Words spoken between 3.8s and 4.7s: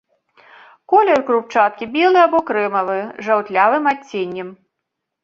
адценнем.